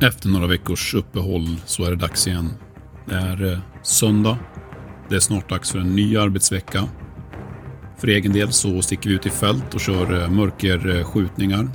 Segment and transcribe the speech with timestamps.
[0.00, 2.52] Efter några veckors uppehåll så är det dags igen.
[3.04, 4.38] Det är eh, söndag.
[5.08, 6.88] Det är snart dags för en ny arbetsvecka.
[7.96, 11.68] För egen del så sticker vi ut i fält och kör eh, mörkerskjutningar.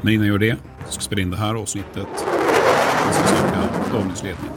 [0.00, 2.06] Men innan jag gör det så ska jag spela in det här avsnittet.
[3.06, 4.55] Jag ska söka övningsledning.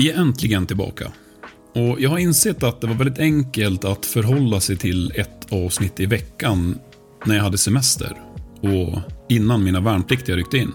[0.00, 1.12] Vi är äntligen tillbaka.
[1.74, 6.00] Och jag har insett att det var väldigt enkelt att förhålla sig till ett avsnitt
[6.00, 6.78] i veckan
[7.24, 8.20] när jag hade semester
[8.60, 10.72] och innan mina värnpliktiga ryckte in.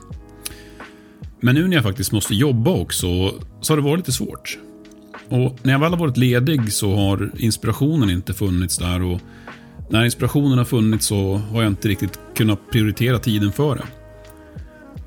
[1.41, 4.57] Men nu när jag faktiskt måste jobba också så har det varit lite svårt.
[5.29, 9.21] Och när jag väl har varit ledig så har inspirationen inte funnits där och
[9.89, 14.04] när inspirationen har funnits så har jag inte riktigt kunnat prioritera tiden för det.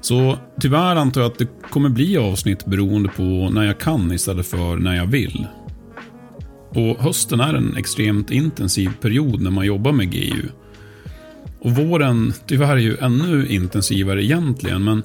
[0.01, 4.47] Så tyvärr antar jag att det kommer bli avsnitt beroende på när jag kan istället
[4.47, 5.47] för när jag vill.
[6.69, 10.49] Och hösten är en extremt intensiv period när man jobbar med GU.
[11.61, 15.03] Och våren, tyvärr är ju ännu intensivare egentligen, men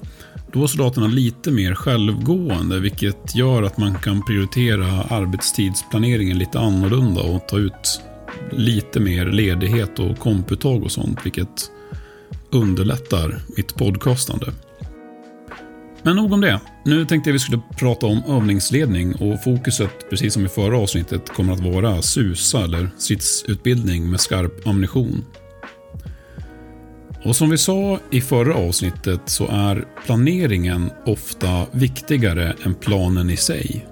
[0.52, 7.20] då är soldaterna lite mer självgående, vilket gör att man kan prioritera arbetstidsplaneringen lite annorlunda
[7.20, 8.00] och ta ut
[8.50, 11.70] lite mer ledighet och komputtag och sånt, vilket
[12.50, 14.46] underlättar mitt podcastande.
[16.06, 16.60] Men nog om det.
[16.84, 21.28] Nu tänkte jag vi skulle prata om övningsledning och fokuset, precis som i förra avsnittet,
[21.28, 25.24] kommer att vara SUSA eller stridsutbildning med skarp ammunition.
[27.24, 33.36] Och som vi sa i förra avsnittet så är planeringen ofta viktigare än planen i
[33.36, 33.86] sig.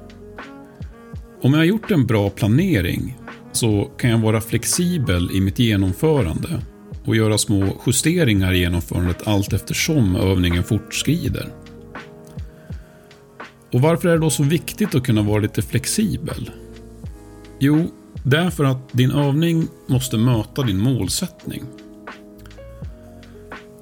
[1.42, 3.18] Om jag har gjort en bra planering
[3.52, 6.62] så kan jag vara flexibel i mitt genomförande
[7.04, 11.61] och göra små justeringar i genomförandet allt eftersom övningen fortskrider.
[13.72, 16.50] Och varför är det då så viktigt att kunna vara lite flexibel?
[17.58, 17.90] Jo,
[18.24, 21.62] det är för att din övning måste möta din målsättning.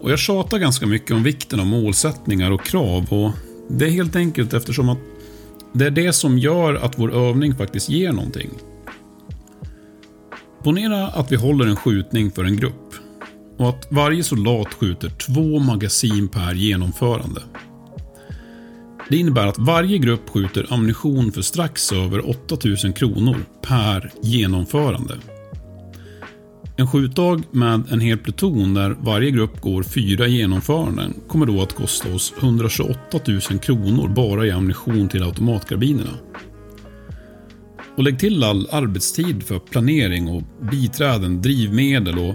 [0.00, 3.30] Och jag tjatar ganska mycket om vikten av målsättningar och krav och
[3.68, 4.98] det är helt enkelt eftersom att
[5.72, 8.50] det är det som gör att vår övning faktiskt ger någonting.
[10.62, 12.94] Ponera att vi håller en skjutning för en grupp
[13.56, 17.42] och att varje soldat skjuter två magasin per genomförande.
[19.10, 25.18] Det innebär att varje grupp skjuter ammunition för strax över 8000 kronor per genomförande.
[26.76, 31.74] En skjutdag med en hel pluton där varje grupp går fyra genomföranden kommer då att
[31.74, 36.14] kosta oss 128 000 kronor bara i ammunition till automatkarbinerna.
[37.96, 42.34] Och lägg till all arbetstid för planering och biträden, drivmedel och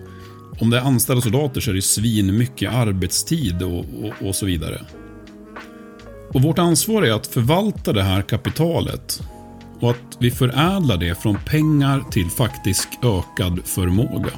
[0.61, 4.45] om det är anställda soldater så är det svin mycket arbetstid och, och, och så
[4.45, 4.81] vidare.
[6.35, 9.23] Och vårt ansvar är att förvalta det här kapitalet
[9.79, 14.31] och att vi förädlar det från pengar till faktisk ökad förmåga.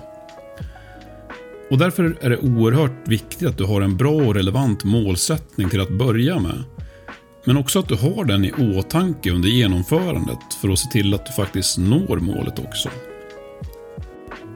[1.72, 5.81] Och därför är det oerhört viktigt att du har en bra och relevant målsättning till
[5.81, 6.63] att börja med.
[7.46, 11.25] Men också att du har den i åtanke under genomförandet för att se till att
[11.25, 12.90] du faktiskt når målet också.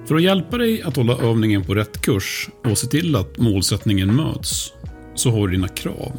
[0.08, 4.16] För att hjälpa dig att hålla övningen på rätt kurs och se till att målsättningen
[4.16, 4.74] möts,
[5.16, 6.12] så har du dina krav.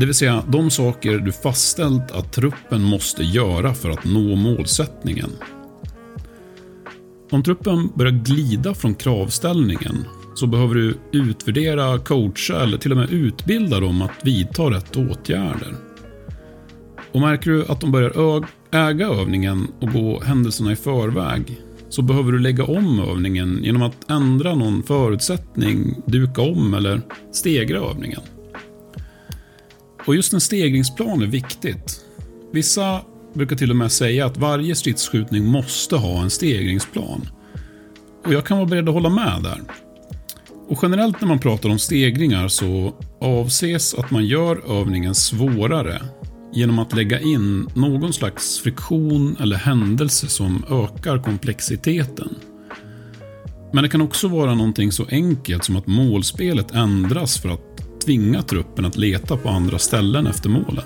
[0.00, 5.30] Det vill säga de saker du fastställt att truppen måste göra för att nå målsättningen.
[7.30, 10.04] Om truppen börjar glida från kravställningen
[10.34, 15.74] så behöver du utvärdera, coacha eller till och med utbilda dem att vidta rätt åtgärder.
[17.12, 22.32] Och märker du att de börjar äga övningen och gå händelserna i förväg så behöver
[22.32, 27.00] du lägga om övningen genom att ändra någon förutsättning, duka om eller
[27.32, 28.20] stegra övningen.
[30.06, 32.00] Och just en stegringsplan är viktigt.
[32.52, 33.00] Vissa
[33.34, 37.28] brukar till och med säga att varje stridsskjutning måste ha en stegringsplan.
[38.26, 39.60] Och jag kan vara beredd att hålla med där.
[40.68, 46.02] Och generellt när man pratar om stegringar så avses att man gör övningen svårare
[46.52, 52.34] genom att lägga in någon slags friktion eller händelse som ökar komplexiteten.
[53.72, 58.42] Men det kan också vara någonting så enkelt som att målspelet ändras för att tvinga
[58.42, 60.84] truppen att leta på andra ställen efter målen.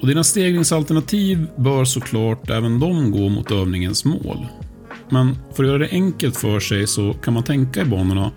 [0.00, 4.46] Och dina stegringsalternativ bör såklart även de gå mot övningens mål.
[5.10, 8.32] Men för att göra det enkelt för sig så kan man tänka i banorna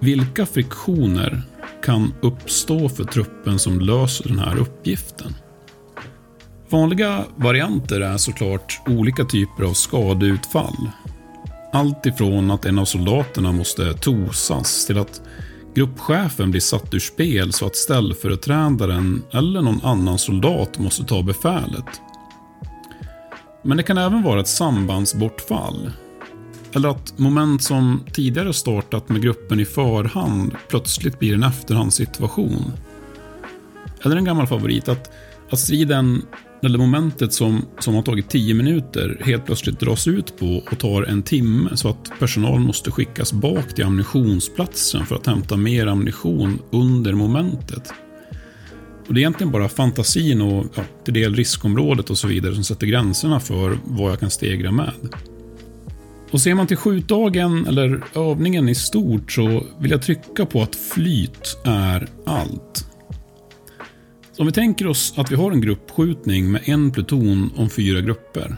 [0.00, 1.42] vilka friktioner
[1.84, 5.34] kan uppstå för truppen som löser den här uppgiften?
[6.68, 10.90] Vanliga varianter är såklart olika typer av skadeutfall.
[11.72, 15.22] Allt ifrån att en av soldaterna måste tosas till att
[15.74, 22.00] gruppchefen blir satt ur spel så att ställföreträdaren eller någon annan soldat måste ta befälet.
[23.62, 25.90] Men det kan även vara ett sambandsbortfall.
[26.72, 32.72] Eller att moment som tidigare startat med gruppen i förhand plötsligt blir en efterhandssituation.
[34.02, 35.10] Eller en gammal favorit, att,
[35.50, 36.22] att striden
[36.62, 41.02] eller momentet som, som har tagit 10 minuter helt plötsligt dras ut på och tar
[41.02, 46.58] en timme så att personal måste skickas bak till ammunitionsplatsen för att hämta mer ammunition
[46.70, 47.92] under momentet.
[49.08, 52.64] Och det är egentligen bara fantasin och ja, till del riskområdet och så vidare som
[52.64, 54.92] sätter gränserna för vad jag kan stegra med.
[56.30, 60.76] Och ser man till skjutdagen eller övningen i stort så vill jag trycka på att
[60.76, 62.89] flyt är allt.
[64.40, 68.00] Så om vi tänker oss att vi har en gruppskjutning med en pluton om fyra
[68.00, 68.56] grupper.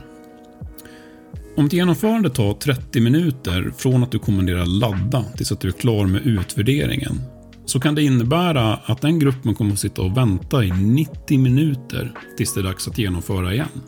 [1.57, 5.73] Om ett genomförande tar 30 minuter från att du kommenderar ladda tills att du är
[5.73, 7.21] klar med utvärderingen
[7.65, 12.13] så kan det innebära att den gruppen kommer att sitta och vänta i 90 minuter
[12.37, 13.83] tills det är dags att genomföra igen.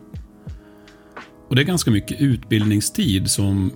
[1.49, 3.71] Och Det är ganska mycket utbildningstid som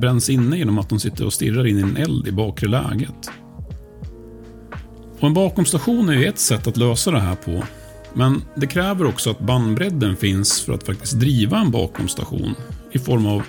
[0.00, 3.30] bränns inne genom att de sitter och stirrar in i en eld i bakre läget.
[5.22, 7.64] Och en bakomstation är ett sätt att lösa det här på.
[8.14, 12.54] Men det kräver också att bandbredden finns för att faktiskt driva en bakomstation
[12.92, 13.42] i form av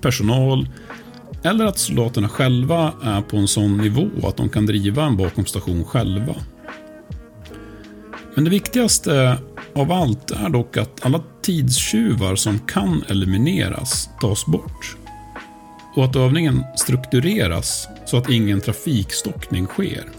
[0.00, 0.68] personal
[1.42, 5.84] eller att soldaterna själva är på en sån nivå att de kan driva en bakomstation
[5.84, 6.34] själva.
[8.34, 9.38] Men det viktigaste
[9.74, 14.96] av allt är dock att alla tidstjuvar som kan elimineras tas bort.
[15.94, 20.17] Och att övningen struktureras så att ingen trafikstockning sker.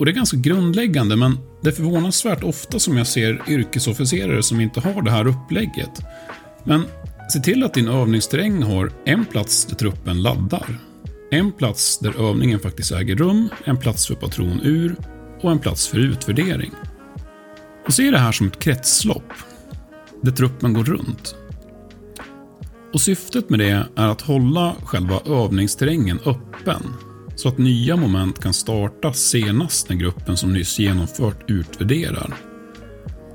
[0.00, 4.60] Och Det är ganska grundläggande, men det är förvånansvärt ofta som jag ser yrkesofficerare som
[4.60, 5.90] inte har det här upplägget.
[6.64, 6.84] Men
[7.32, 10.78] se till att din övningsterräng har en plats där truppen laddar,
[11.30, 14.96] en plats där övningen faktiskt äger rum, en plats för patronur
[15.42, 16.72] och en plats för utvärdering.
[17.86, 19.32] Och se det här som ett kretslopp,
[20.22, 21.34] där truppen går runt.
[22.92, 26.82] Och Syftet med det är att hålla själva övningsterrängen öppen
[27.40, 32.34] så att nya moment kan starta senast när gruppen som nyss genomfört utvärderar.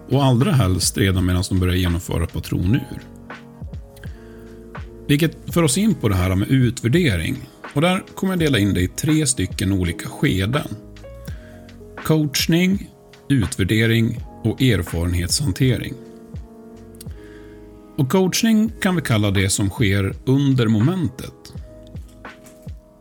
[0.10, 3.00] Och allra helst redan medan de börjar genomföra patronur.
[5.08, 7.36] Vilket för oss in på det här med utvärdering.
[7.74, 10.68] Och där kommer jag dela in det i tre stycken olika skeden.
[12.04, 12.90] Coachning,
[13.30, 15.94] utvärdering och erfarenhetshantering.
[17.98, 21.65] Och coachning kan vi kalla det som sker under momentet.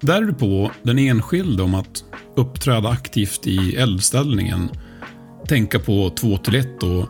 [0.06, 2.04] Där är du på den enskilde om att
[2.36, 4.68] uppträda aktivt i eldställningen,
[5.48, 7.08] tänka på 2 till 1 och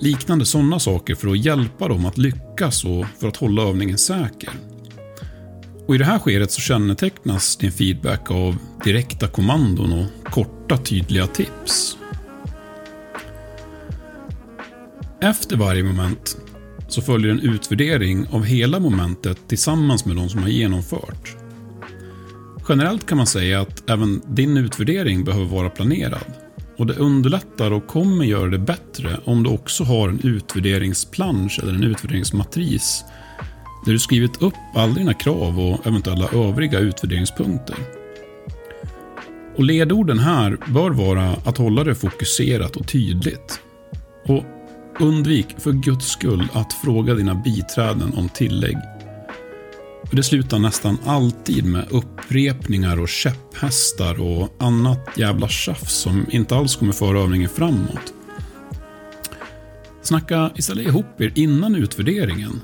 [0.00, 4.50] liknande sådana saker för att hjälpa dem att lyckas och för att hålla övningen säker.
[5.86, 11.26] Och I det här skedet så kännetecknas din feedback av direkta kommandon och korta tydliga
[11.26, 11.96] tips.
[15.20, 16.36] Efter varje moment
[16.88, 21.45] så följer en utvärdering av hela momentet tillsammans med de som har genomfört.
[22.68, 26.24] Generellt kan man säga att även din utvärdering behöver vara planerad.
[26.76, 31.74] Och Det underlättar och kommer göra det bättre om du också har en utvärderingsplansch eller
[31.74, 33.04] en utvärderingsmatris
[33.84, 37.76] där du skrivit upp alla dina krav och eventuella övriga utvärderingspunkter.
[39.56, 43.60] Och Ledorden här bör vara att hålla det fokuserat och tydligt.
[44.26, 44.44] Och
[45.00, 48.76] Undvik för guds skull att fråga dina biträden om tillägg
[50.10, 56.76] det slutar nästan alltid med upprepningar och käpphästar och annat jävla tjafs som inte alls
[56.76, 58.12] kommer föra övningen framåt.
[60.02, 62.60] Snacka istället ihop er innan utvärderingen.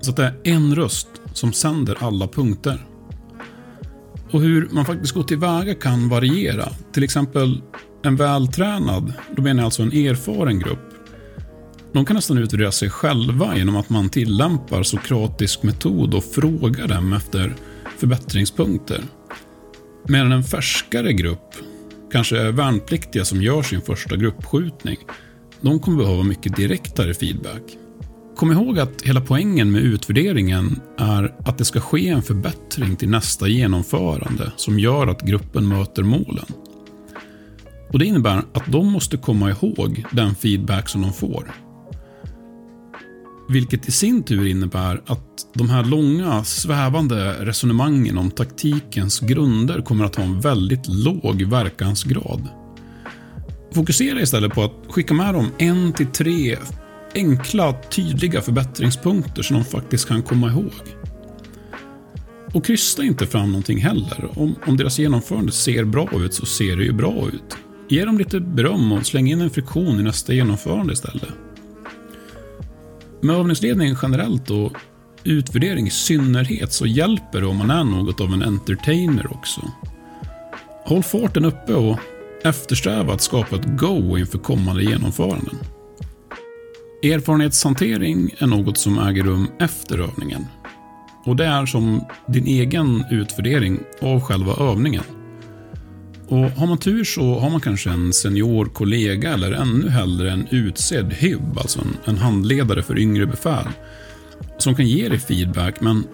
[0.00, 2.86] Så att det är en röst som sänder alla punkter.
[4.30, 6.68] Och hur man faktiskt går tillväga kan variera.
[6.92, 7.62] Till exempel
[8.04, 10.91] en vältränad, då menar jag alltså en erfaren grupp,
[11.92, 17.12] de kan nästan utvärdera sig själva genom att man tillämpar sokratisk metod och frågar dem
[17.12, 17.54] efter
[17.98, 19.00] förbättringspunkter.
[20.08, 21.54] Medan en färskare grupp,
[22.12, 24.96] kanske värnpliktiga som gör sin första gruppskjutning,
[25.60, 27.62] de kommer behöva mycket direktare feedback.
[28.36, 33.08] Kom ihåg att hela poängen med utvärderingen är att det ska ske en förbättring till
[33.08, 36.46] nästa genomförande som gör att gruppen möter målen.
[37.92, 41.54] Och Det innebär att de måste komma ihåg den feedback som de får
[43.52, 50.04] vilket i sin tur innebär att de här långa svävande resonemangen om taktikens grunder kommer
[50.04, 52.48] att ha en väldigt låg verkansgrad.
[53.74, 56.56] Fokusera istället på att skicka med dem en till tre
[57.14, 60.72] enkla, tydliga förbättringspunkter som de faktiskt kan komma ihåg.
[62.54, 64.28] Och krysta inte fram någonting heller.
[64.38, 67.56] Om, om deras genomförande ser bra ut så ser det ju bra ut.
[67.88, 71.28] Ge dem lite beröm och släng in en friktion i nästa genomförande istället.
[73.24, 74.72] Med övningsledning generellt och
[75.24, 79.60] utvärdering i synnerhet så hjälper det om man är något av en entertainer också.
[80.84, 81.98] Håll farten uppe och
[82.44, 85.58] eftersträva att skapa ett go inför kommande genomföranden.
[87.02, 90.46] Erfarenhetshantering är något som äger rum efter övningen.
[91.24, 95.04] Och det är som din egen utvärdering av själva övningen.
[96.32, 100.46] Och har man tur så har man kanske en senior kollega eller ännu hellre en
[100.50, 103.64] utsedd HUB, alltså en, en handledare för yngre befäl,
[104.58, 106.04] som kan ge dig feedback, men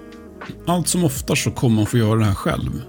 [0.66, 2.82] allt som oftast så kommer man få göra det här själv.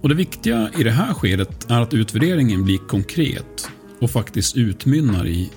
[0.00, 3.70] Och Det viktiga i det här skedet är att utvärderingen blir konkret
[4.00, 5.50] och faktiskt utmynnar i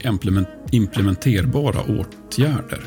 [0.71, 2.83] implementerbara åtgärder.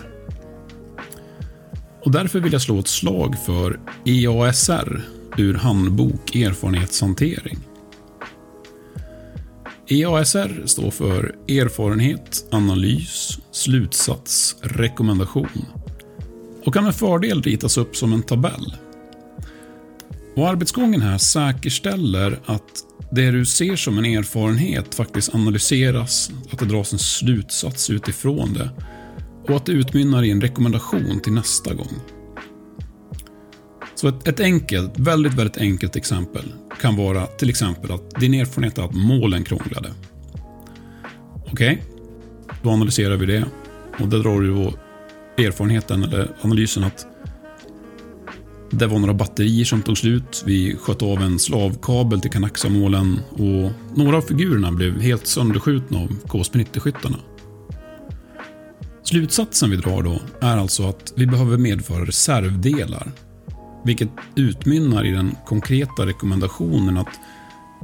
[2.04, 7.58] Och därför vill jag slå ett slag för EASR ur Handbok erfarenhetshantering.
[9.88, 15.66] EASR står för erfarenhet, analys, slutsats, rekommendation
[16.64, 18.74] och kan med fördel ritas upp som en tabell.
[20.36, 26.64] Och Arbetsgången här säkerställer att det du ser som en erfarenhet faktiskt analyseras, att det
[26.64, 28.70] dras en slutsats utifrån det
[29.48, 32.00] och att det utmynnar i en rekommendation till nästa gång.
[33.94, 38.78] Så ett, ett, enkelt, väldigt, väldigt enkelt exempel kan vara till exempel att din erfarenhet
[38.78, 39.90] är att målen krånglade.
[41.52, 41.78] Okej, okay,
[42.62, 43.44] då analyserar vi det
[44.00, 44.74] och där drar du då
[45.42, 47.06] erfarenheten eller analysen att
[48.70, 50.42] det var några batterier som tog slut.
[50.46, 56.08] Vi sköt av en slavkabel till Kanaxamålen och några av figurerna blev helt sönderskjutna av
[56.08, 57.16] KSP-90-skyttarna.
[59.02, 63.12] Slutsatsen vi drar då är alltså att vi behöver medföra reservdelar.
[63.84, 67.20] Vilket utmynnar i den konkreta rekommendationen att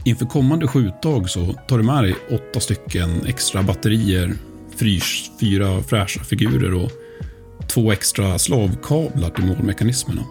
[0.05, 4.35] inför kommande skjutdag så tar du med dig åtta stycken extra batterier,
[4.77, 6.91] frys, fyra fräscha figurer och
[7.69, 10.23] två extra slavkablar till målmekanismerna.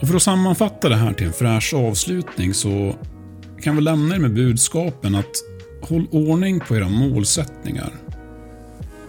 [0.00, 2.94] Och för att sammanfatta det här till en fräsch avslutning så
[3.62, 5.32] kan vi lämna er med budskapen att
[5.82, 7.92] håll ordning på era målsättningar.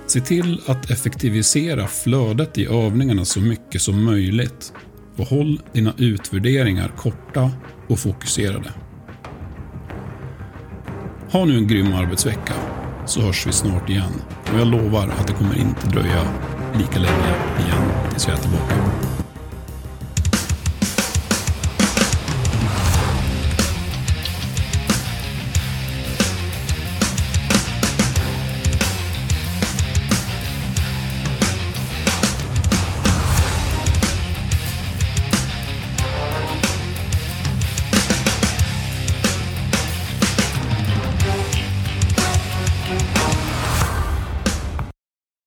[0.08, 4.74] Se till att effektivisera flödet i övningarna så mycket som möjligt
[5.16, 7.52] och håll dina utvärderingar korta
[7.88, 8.74] och fokuserade.
[11.32, 12.54] Ha nu en grym arbetsvecka
[13.06, 14.14] så hörs vi snart igen
[14.54, 16.24] och jag lovar att det kommer inte dröja
[16.78, 19.05] lika länge igen tills jag är tillbaka.